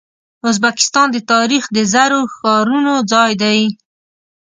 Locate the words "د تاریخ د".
1.11-1.77